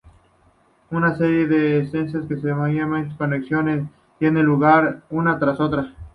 [0.89, 5.93] Una serie de escenas en su mayoría sin conexión tienen lugar una tras otra.